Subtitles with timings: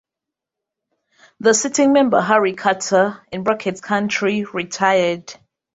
[1.41, 3.21] The sitting member Harry Carter
[3.83, 5.35] (Country) retired.